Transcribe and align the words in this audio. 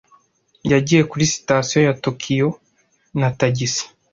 Yagiye 0.71 1.03
kuri 1.11 1.23
sitasiyo 1.33 1.79
ya 1.87 1.93
Tokiyo 2.03 2.47
na 3.19 3.27
tagisi. 3.39 3.83